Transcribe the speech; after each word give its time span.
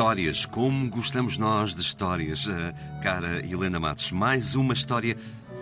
Histórias, 0.00 0.46
como 0.46 0.88
gostamos 0.88 1.36
nós 1.36 1.74
de 1.74 1.82
histórias. 1.82 2.46
Uh, 2.46 2.72
cara 3.02 3.44
Helena 3.44 3.78
Matos, 3.78 4.10
mais 4.12 4.54
uma 4.54 4.72
história 4.72 5.14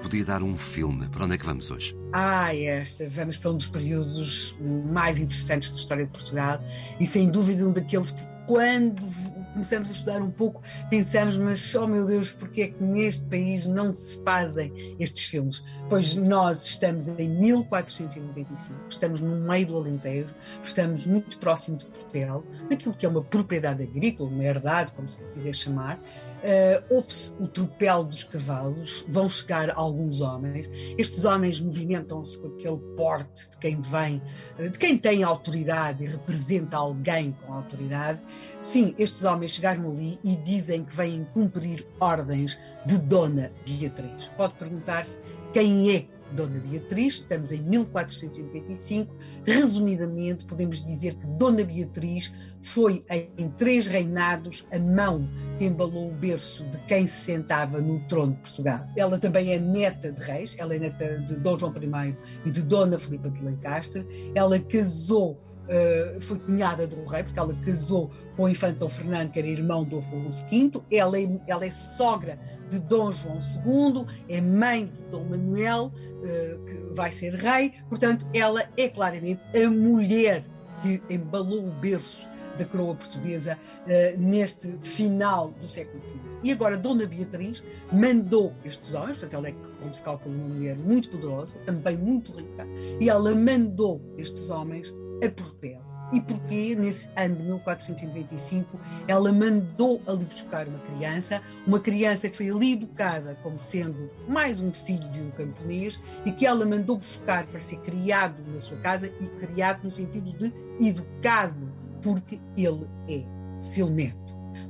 podia 0.02 0.24
dar 0.24 0.42
um 0.42 0.56
filme. 0.56 1.08
Para 1.08 1.24
onde 1.24 1.34
é 1.34 1.38
que 1.38 1.44
vamos 1.44 1.70
hoje? 1.70 1.96
Ah, 2.12 2.54
esta. 2.54 3.08
Vamos 3.08 3.36
para 3.36 3.50
um 3.50 3.56
dos 3.56 3.68
períodos 3.68 4.56
mais 4.90 5.18
interessantes 5.18 5.70
da 5.70 5.76
história 5.76 6.06
de 6.06 6.12
Portugal 6.12 6.60
e, 6.98 7.06
sem 7.06 7.30
dúvida, 7.30 7.66
um 7.66 7.72
daqueles 7.72 8.10
que, 8.10 8.22
quando 8.46 9.02
começamos 9.52 9.90
a 9.90 9.92
estudar 9.92 10.22
um 10.22 10.30
pouco, 10.30 10.62
pensamos, 10.88 11.36
mas, 11.36 11.74
oh 11.74 11.86
meu 11.86 12.06
Deus, 12.06 12.32
porque 12.32 12.62
é 12.62 12.68
que 12.68 12.82
neste 12.82 13.24
país 13.26 13.66
não 13.66 13.90
se 13.90 14.22
fazem 14.22 14.96
estes 14.98 15.24
filmes? 15.24 15.64
Pois 15.88 16.14
nós 16.14 16.66
estamos 16.66 17.08
em 17.08 17.26
1495, 17.26 18.78
estamos 18.90 19.22
no 19.22 19.36
meio 19.36 19.66
do 19.66 19.76
Alentejo, 19.78 20.34
estamos 20.62 21.06
muito 21.06 21.38
próximo 21.38 21.78
de 21.78 21.86
Portel, 21.86 22.44
daquilo 22.68 22.94
que 22.94 23.06
é 23.06 23.08
uma 23.08 23.22
propriedade 23.22 23.82
agrícola, 23.82 24.28
uma 24.28 24.44
herdade, 24.44 24.92
como 24.92 25.08
se 25.08 25.24
quiser 25.32 25.54
chamar, 25.54 25.98
Uh, 26.38 26.94
Ouve-se 26.94 27.34
o 27.40 27.48
tropel 27.48 28.04
dos 28.04 28.22
cavalos, 28.22 29.04
vão 29.08 29.28
chegar 29.28 29.70
alguns 29.70 30.20
homens. 30.20 30.70
Estes 30.96 31.24
homens 31.24 31.60
movimentam-se 31.60 32.38
com 32.38 32.46
aquele 32.46 32.78
porte 32.96 33.50
de 33.50 33.56
quem 33.56 33.80
vem, 33.80 34.22
eh, 34.56 34.68
de 34.68 34.78
quem 34.78 34.96
tem 34.96 35.24
autoridade 35.24 36.04
e 36.04 36.06
representa 36.06 36.76
alguém 36.76 37.34
com 37.42 37.52
autoridade. 37.52 38.20
Sim, 38.62 38.94
estes 38.98 39.24
homens 39.24 39.52
chegaram 39.52 39.90
ali 39.90 40.20
e 40.22 40.36
dizem 40.36 40.84
que 40.84 40.94
vêm 40.94 41.26
cumprir 41.34 41.84
ordens 41.98 42.56
de 42.86 42.98
Dona 42.98 43.50
Beatriz. 43.66 44.30
Pode 44.36 44.54
perguntar-se 44.54 45.18
quem 45.52 45.94
é 45.94 46.06
Dona 46.32 46.58
Beatriz, 46.58 47.14
estamos 47.14 47.52
em 47.52 47.62
1495. 47.62 49.14
Resumidamente, 49.44 50.44
podemos 50.44 50.84
dizer 50.84 51.14
que 51.14 51.26
Dona 51.26 51.64
Beatriz 51.64 52.32
foi 52.60 53.04
em 53.36 53.48
três 53.50 53.86
reinados 53.86 54.66
a 54.70 54.78
mão 54.78 55.28
que 55.58 55.64
embalou 55.64 56.10
o 56.10 56.14
berço 56.14 56.64
de 56.64 56.78
quem 56.86 57.06
se 57.06 57.24
sentava 57.24 57.80
no 57.80 58.00
trono 58.08 58.32
de 58.34 58.40
Portugal. 58.40 58.86
Ela 58.96 59.18
também 59.18 59.52
é 59.52 59.58
neta 59.58 60.12
de 60.12 60.20
reis, 60.20 60.54
ela 60.58 60.74
é 60.74 60.78
neta 60.78 61.18
de 61.18 61.36
Dom 61.36 61.58
João 61.58 61.72
I 61.72 62.16
e 62.44 62.50
de 62.50 62.62
Dona 62.62 62.98
Filipa 62.98 63.30
de 63.30 63.42
Lencastre. 63.42 64.04
Ela 64.34 64.58
casou 64.58 65.40
Uh, 65.68 66.20
foi 66.20 66.38
cunhada 66.38 66.86
do 66.86 67.04
rei, 67.04 67.22
porque 67.22 67.38
ela 67.38 67.54
casou 67.64 68.10
com 68.36 68.44
o 68.44 68.48
infante 68.48 68.78
Dom 68.78 68.88
Fernando, 68.88 69.30
que 69.30 69.38
era 69.38 69.48
irmão 69.48 69.84
do 69.84 69.98
Afonso 69.98 70.46
V. 70.48 70.80
Ela 70.90 71.20
é, 71.20 71.28
ela 71.46 71.66
é 71.66 71.70
sogra 71.70 72.38
de 72.70 72.78
Dom 72.78 73.12
João 73.12 73.38
II, 73.38 74.06
é 74.28 74.40
mãe 74.40 74.86
de 74.86 75.04
Dom 75.04 75.24
Manuel, 75.24 75.92
uh, 75.92 76.64
que 76.64 76.94
vai 76.94 77.12
ser 77.12 77.34
rei. 77.34 77.74
Portanto, 77.88 78.26
ela 78.32 78.66
é 78.76 78.88
claramente 78.88 79.40
a 79.54 79.68
mulher 79.68 80.44
que 80.82 81.02
embalou 81.10 81.66
o 81.66 81.70
berço 81.70 82.26
da 82.58 82.64
coroa 82.64 82.94
portuguesa 82.94 83.56
uh, 83.56 84.20
neste 84.20 84.76
final 84.82 85.50
do 85.52 85.68
século 85.68 86.02
XV. 86.26 86.38
E 86.42 86.52
agora 86.52 86.76
Dona 86.76 87.06
Beatriz 87.06 87.62
mandou 87.92 88.52
estes 88.64 88.94
homens, 88.94 89.18
portanto 89.18 89.34
ela 89.34 89.48
é, 89.48 89.54
como 89.80 89.94
se 89.94 90.02
calcula, 90.02 90.34
uma 90.34 90.48
mulher 90.48 90.76
muito 90.76 91.08
poderosa, 91.08 91.56
também 91.64 91.96
muito 91.96 92.32
rica, 92.32 92.66
e 93.00 93.08
ela 93.08 93.34
mandou 93.34 94.02
estes 94.18 94.50
homens 94.50 94.92
a 95.24 95.30
Portel. 95.30 95.88
E 96.10 96.20
porquê, 96.22 96.74
nesse 96.74 97.10
ano 97.14 97.36
de 97.36 97.42
1495, 97.42 98.80
ela 99.06 99.30
mandou 99.30 100.00
ali 100.06 100.24
buscar 100.24 100.66
uma 100.66 100.78
criança, 100.78 101.42
uma 101.66 101.78
criança 101.78 102.30
que 102.30 102.36
foi 102.36 102.48
ali 102.48 102.72
educada 102.72 103.36
como 103.42 103.58
sendo 103.58 104.10
mais 104.26 104.58
um 104.58 104.72
filho 104.72 105.06
de 105.10 105.20
um 105.20 105.30
camponês 105.30 106.00
e 106.24 106.32
que 106.32 106.46
ela 106.46 106.64
mandou 106.64 106.96
buscar 106.96 107.46
para 107.46 107.60
ser 107.60 107.76
criado 107.80 108.42
na 108.50 108.58
sua 108.58 108.78
casa 108.78 109.10
e 109.20 109.26
criado 109.46 109.84
no 109.84 109.90
sentido 109.90 110.32
de 110.32 110.52
educado 110.88 111.70
porque 112.02 112.40
ele 112.56 112.86
é 113.06 113.22
seu 113.60 113.90
neto. 113.90 114.16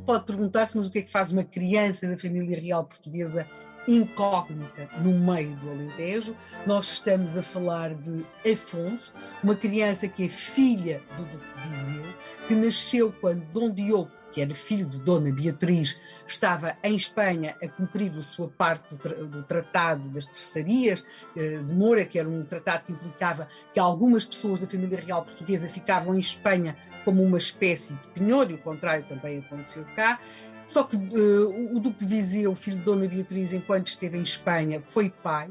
Pode 0.05 0.25
perguntar-se, 0.25 0.77
mas 0.77 0.87
o 0.87 0.91
que 0.91 0.99
é 0.99 1.03
que 1.03 1.11
faz 1.11 1.31
uma 1.31 1.45
criança 1.45 2.09
da 2.09 2.19
família 2.19 2.59
real 2.59 2.84
portuguesa 2.84 3.47
incógnita 3.88 4.88
no 5.03 5.19
meio 5.19 5.56
do 5.56 5.71
Alentejo? 5.71 6.37
Nós 6.66 6.93
estamos 6.93 7.37
a 7.37 7.43
falar 7.43 7.94
de 7.94 8.25
Afonso, 8.50 9.12
uma 9.43 9.56
criança 9.56 10.06
que 10.06 10.26
é 10.26 10.28
filha 10.28 11.03
do 11.16 11.25
Duque 11.25 11.62
de 11.62 11.69
Viseu, 11.69 12.04
que 12.47 12.54
nasceu 12.54 13.12
quando 13.21 13.43
Dom 13.47 13.71
Diogo 13.71 14.10
que 14.38 14.43
era 14.43 14.54
filho 14.54 14.87
de 14.87 15.00
Dona 15.00 15.32
Beatriz, 15.32 16.00
estava 16.27 16.77
em 16.84 16.94
Espanha 16.94 17.56
a 17.62 17.66
cumprir 17.66 18.12
a 18.16 18.22
sua 18.22 18.48
parte 18.48 18.88
do, 18.91 18.97
tra 18.97 19.15
do 19.15 19.43
Tratado 19.43 20.09
das 20.10 20.27
Terçarias 20.27 21.04
eh, 21.37 21.59
de 21.59 21.75
Moura, 21.75 22.04
que 22.04 22.19
era 22.19 22.28
um 22.28 22.44
tratado 22.44 22.84
que 22.84 22.93
implicava 22.93 23.48
que 23.72 23.81
algumas 23.81 24.25
pessoas 24.25 24.60
da 24.60 24.69
família 24.69 25.00
real 25.00 25.25
portuguesa 25.25 25.69
ficavam 25.69 26.15
em 26.15 26.21
Espanha 26.21 26.77
como 27.04 27.22
uma 27.22 27.38
espécie 27.38 27.94
de 27.94 28.09
penhor, 28.09 28.50
e 28.50 28.54
o 28.54 28.59
contrário 28.59 29.04
também 29.09 29.38
aconteceu 29.38 29.84
cá. 29.97 30.21
Só 30.69 30.84
que 30.84 30.97
uh, 30.97 31.77
o 31.77 31.81
Duque 31.81 31.99
de 31.99 32.05
Viseu, 32.05 32.55
filho 32.55 32.79
de 32.79 32.84
Dona 32.84 33.09
Beatriz, 33.09 33.53
enquanto 33.53 33.89
esteve 33.89 34.17
em 34.17 34.23
Espanha, 34.23 34.81
foi 34.81 35.11
pai, 35.11 35.51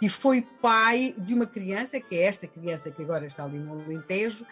e 0.00 0.08
foi 0.08 0.46
pai 0.62 1.14
de 1.18 1.34
uma 1.34 1.44
criança, 1.44 2.00
que 2.00 2.16
é 2.16 2.22
esta 2.22 2.46
criança 2.46 2.90
que 2.90 3.02
agora 3.02 3.26
está 3.26 3.44
ali 3.44 3.58
no 3.58 3.82
Alentejo, 3.82 4.46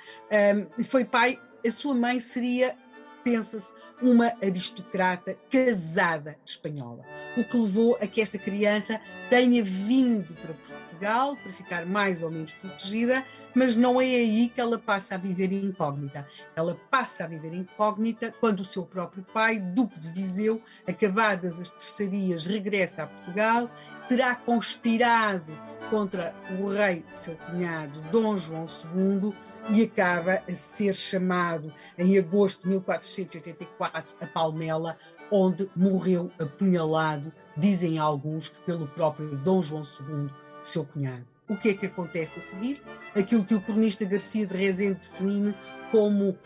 um, 0.79 0.85
foi 0.85 1.05
pai, 1.05 1.41
a 1.65 1.71
sua 1.71 1.95
mãe 1.95 2.19
seria 2.21 2.77
pensa-se, 3.23 3.73
uma 4.03 4.33
aristocrata 4.43 5.37
casada 5.51 6.37
espanhola. 6.45 7.05
O 7.37 7.45
que 7.45 7.57
levou 7.57 7.97
a 8.01 8.07
que 8.07 8.21
esta 8.21 8.39
criança 8.39 9.01
tenha 9.29 9.63
vindo 9.63 10.35
para 10.35 10.55
Portugal 10.55 11.37
para 11.37 11.53
ficar 11.53 11.87
mais 11.87 12.23
ou 12.23 12.31
menos 12.31 12.53
protegida, 12.55 13.25
mas 13.55 13.75
não 13.75 14.01
é 14.01 14.05
aí 14.05 14.49
que 14.49 14.61
ela 14.61 14.79
passa 14.79 15.15
a 15.15 15.19
viver 15.19 15.53
incógnita. 15.53 16.27
Ela 16.55 16.79
passa 16.91 17.25
a 17.25 17.27
viver 17.27 17.55
incógnita 17.55 18.35
quando 18.39 18.61
o 18.61 18.65
seu 18.65 18.85
próprio 18.85 19.25
pai, 19.33 19.59
Duque 19.59 19.99
de 19.99 20.09
Viseu, 20.11 20.61
acabadas 20.87 21.61
as 21.61 21.71
terçarias, 21.71 22.47
regressa 22.47 23.05
a 23.05 23.07
Portugal, 23.07 23.71
terá 24.09 24.35
conspirado 24.35 25.57
contra 25.89 26.35
o 26.61 26.69
rei, 26.69 27.05
seu 27.09 27.37
cunhado, 27.37 28.01
Dom 28.13 28.37
João 28.37 28.67
II, 28.67 29.35
e 29.71 29.83
acaba 29.83 30.43
a 30.49 30.55
ser 30.55 30.95
chamado 30.95 31.73
em 31.99 32.19
agosto 32.19 32.63
de 32.63 32.69
1484 32.69 34.15
a 34.21 34.27
Palmela, 34.27 34.99
onde 35.31 35.71
morreu 35.75 36.31
apunhalado, 36.39 37.33
dizem 37.57 37.99
alguns 37.99 38.49
pelo 38.67 38.87
próprio 38.89 39.37
Dom 39.39 39.63
João 39.63 39.83
II, 39.83 40.31
seu 40.61 40.85
cunhado. 40.85 41.27
O 41.49 41.57
que 41.57 41.71
é 41.71 41.75
que 41.75 41.87
acontece 41.87 42.39
a 42.39 42.43
seguir? 42.43 42.83
Aquilo 43.15 43.45
que 43.45 43.55
o 43.55 43.61
cronista 43.61 44.05
Garcia 44.05 44.47
de 44.47 44.57
Rezende 44.57 45.01
define 45.01 45.55
como 45.91 46.39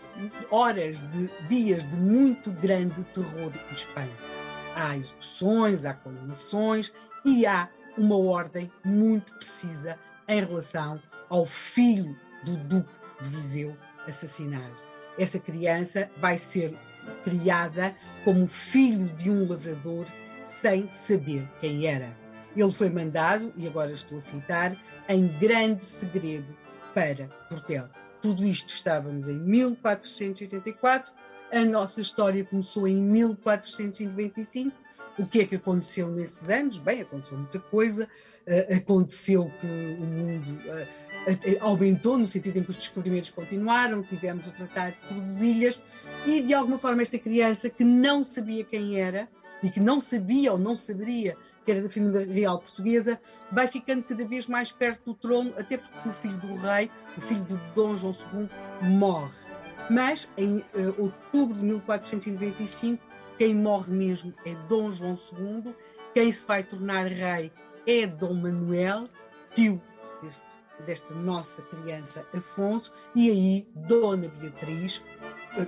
horas 0.50 1.02
de 1.10 1.28
dias 1.48 1.88
de 1.88 1.96
muito 1.96 2.50
grande 2.50 3.04
terror 3.04 3.52
em 3.70 3.74
Espanha. 3.74 4.16
Há 4.74 4.96
execuções, 4.96 5.84
há 5.84 5.92
condenações 5.92 6.92
e 7.24 7.46
há 7.46 7.68
uma 7.96 8.16
ordem 8.16 8.72
muito 8.84 9.32
precisa 9.34 9.98
em 10.26 10.42
relação 10.42 11.00
ao 11.28 11.44
filho 11.44 12.16
do 12.44 12.56
Duque 12.56 12.94
de 13.20 13.28
Viseu 13.28 13.76
assassinado. 14.06 14.74
Essa 15.18 15.38
criança 15.38 16.10
vai 16.18 16.38
ser 16.38 16.76
criada 17.22 17.94
como 18.24 18.46
filho 18.46 19.08
de 19.16 19.30
um 19.30 19.48
lavrador 19.48 20.06
sem 20.42 20.88
saber 20.88 21.48
quem 21.60 21.86
era. 21.86 22.16
Ele 22.56 22.70
foi 22.70 22.88
mandado, 22.88 23.52
e 23.56 23.66
agora 23.66 23.90
estou 23.92 24.18
a 24.18 24.20
citar, 24.20 24.76
em 25.08 25.26
grande 25.26 25.84
segredo 25.84 26.56
para 26.94 27.28
Portel. 27.48 27.88
Tudo 28.22 28.44
isto 28.44 28.68
estávamos 28.68 29.26
em 29.28 29.34
1484, 29.34 31.12
a 31.52 31.64
nossa 31.64 32.00
história 32.00 32.44
começou 32.44 32.86
em 32.88 32.96
1495. 32.96 34.76
O 35.18 35.26
que 35.26 35.40
é 35.40 35.46
que 35.46 35.56
aconteceu 35.56 36.08
nesses 36.08 36.50
anos? 36.50 36.78
Bem, 36.78 37.02
aconteceu 37.02 37.38
muita 37.38 37.60
coisa. 37.60 38.08
Uh, 38.46 38.76
aconteceu 38.76 39.50
que 39.60 39.66
o 39.66 40.04
mundo 40.04 40.50
uh, 40.50 41.58
aumentou 41.60 42.18
no 42.18 42.26
sentido 42.26 42.58
em 42.58 42.62
que 42.62 42.70
os 42.70 42.76
descobrimentos 42.76 43.30
continuaram, 43.30 44.02
tivemos 44.02 44.46
o 44.46 44.50
Tratado 44.50 44.96
de 44.96 45.08
Tordesilhas 45.08 45.80
e 46.26 46.40
de 46.40 46.54
alguma 46.54 46.78
forma 46.78 47.02
esta 47.02 47.18
criança 47.18 47.68
que 47.68 47.84
não 47.84 48.24
sabia 48.24 48.64
quem 48.64 49.00
era 49.00 49.28
e 49.62 49.70
que 49.70 49.80
não 49.80 50.00
sabia 50.00 50.52
ou 50.52 50.58
não 50.58 50.76
saberia 50.76 51.36
que 51.64 51.70
era 51.70 51.80
da 51.80 51.88
família 51.88 52.26
real 52.26 52.58
portuguesa, 52.58 53.18
vai 53.50 53.66
ficando 53.66 54.02
cada 54.02 54.24
vez 54.26 54.46
mais 54.46 54.70
perto 54.70 55.12
do 55.12 55.14
trono, 55.14 55.54
até 55.56 55.78
porque 55.78 56.08
o 56.08 56.12
filho 56.12 56.36
do 56.36 56.54
rei, 56.56 56.90
o 57.16 57.20
filho 57.22 57.42
de 57.44 57.56
Dom 57.74 57.96
João 57.96 58.12
II, 58.12 58.48
morre. 58.82 59.32
Mas 59.88 60.30
em 60.36 60.58
uh, 60.58 60.94
outubro 60.98 61.56
de 61.56 61.64
1495, 61.64 63.02
quem 63.38 63.54
morre 63.54 63.92
mesmo 63.92 64.34
é 64.44 64.54
Dom 64.68 64.90
João 64.90 65.14
II, 65.14 65.74
quem 66.12 66.30
se 66.30 66.46
vai 66.46 66.62
tornar 66.62 67.06
rei 67.06 67.50
é 67.86 68.06
Dom 68.06 68.34
Manuel, 68.34 69.08
tio 69.54 69.80
deste 70.22 70.64
desta 70.86 71.14
nossa 71.14 71.62
criança 71.62 72.26
Afonso, 72.34 72.92
e 73.14 73.30
aí 73.30 73.68
Dona 73.74 74.28
Beatriz 74.28 75.02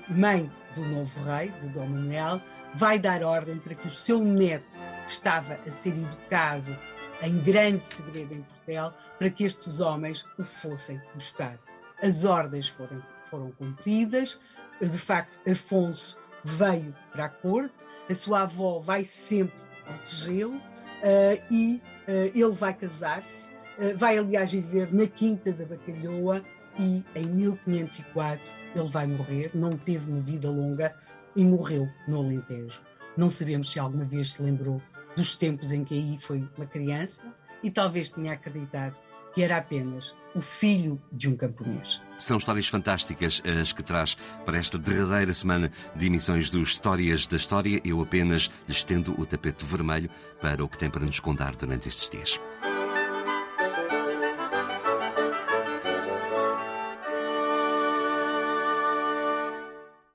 mãe 0.09 0.51
do 0.75 0.83
novo 0.83 1.23
rei, 1.25 1.49
de 1.61 1.69
Dom 1.69 1.87
Manuel, 1.87 2.41
vai 2.75 2.99
dar 2.99 3.23
ordem 3.23 3.59
para 3.59 3.75
que 3.75 3.87
o 3.87 3.91
seu 3.91 4.23
neto, 4.23 4.77
que 5.07 5.13
estava 5.13 5.59
a 5.67 5.71
ser 5.71 5.91
educado 5.91 6.77
em 7.23 7.39
grande 7.39 7.87
segredo 7.87 8.35
em 8.35 8.43
Portel, 8.43 8.93
para 9.19 9.31
que 9.31 9.45
estes 9.45 9.81
homens 9.81 10.27
o 10.39 10.45
fossem 10.45 11.01
buscar. 11.15 11.59
As 12.03 12.25
ordens 12.25 12.69
foram, 12.69 13.03
foram 13.25 13.51
cumpridas, 13.53 14.39
de 14.81 14.99
facto, 14.99 15.39
Afonso 15.49 16.19
veio 16.45 16.95
para 17.13 17.27
a 17.27 17.29
corte, 17.29 17.85
a 18.09 18.15
sua 18.15 18.43
avó 18.43 18.81
vai 18.81 19.05
sempre 19.05 19.59
protegê-lo 19.85 20.57
uh, 20.57 21.43
e 21.51 21.83
uh, 22.07 22.31
ele 22.35 22.53
vai 22.53 22.75
casar-se, 22.75 23.53
uh, 23.53 23.97
vai 23.97 24.19
aliás 24.19 24.51
viver 24.51 24.93
na 24.93 25.07
Quinta 25.07 25.53
da 25.53 25.65
Bacalhoa 25.65 26.43
e 26.79 27.03
em 27.15 27.25
1504 27.25 28.66
ele 28.81 28.89
vai 28.89 29.07
morrer, 29.07 29.51
não 29.55 29.77
teve 29.77 30.11
uma 30.11 30.21
vida 30.21 30.51
longa 30.51 30.95
e 31.35 31.45
morreu 31.45 31.89
no 32.07 32.19
Alentejo. 32.19 32.81
Não 33.17 33.31
sabemos 33.31 33.71
se 33.71 33.79
alguma 33.79 34.05
vez 34.05 34.35
se 34.35 34.43
lembrou 34.43 34.81
dos 35.17 35.37
tempos 35.37 35.73
em 35.73 35.85
que 35.85 35.95
aí 35.95 36.19
foi 36.21 36.47
uma 36.57 36.67
criança 36.67 37.23
e 37.63 37.71
talvez 37.71 38.11
tenha 38.11 38.33
acreditado 38.33 38.97
que 39.37 39.43
era 39.43 39.59
apenas 39.59 40.15
o 40.35 40.41
filho 40.41 40.99
de 41.13 41.29
um 41.29 41.37
camponês. 41.37 42.01
São 42.19 42.39
histórias 42.39 42.69
fantásticas 42.69 43.43
as 43.61 43.71
que 43.71 43.83
traz 43.83 44.17
para 44.47 44.57
esta 44.57 44.79
derradeira 44.79 45.35
semana 45.35 45.71
de 45.95 46.07
emissões 46.07 46.51
do 46.51 46.63
Histórias 46.63 47.27
da 47.27 47.37
História. 47.37 47.79
Eu 47.85 48.01
apenas 48.01 48.51
lhe 48.67 48.73
estendo 48.73 49.19
o 49.21 49.27
tapete 49.27 49.63
vermelho 49.67 50.09
para 50.41 50.65
o 50.65 50.69
que 50.69 50.79
tem 50.79 50.89
para 50.89 51.05
nos 51.05 51.21
contar 51.21 51.55
durante 51.55 51.87
estes 51.87 52.09
dias. 52.09 52.41